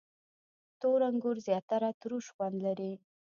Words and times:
•تور 0.79 0.99
انګور 1.09 1.37
زیاتره 1.47 1.89
تروش 2.01 2.25
خوند 2.35 2.57
لري. 2.65 2.93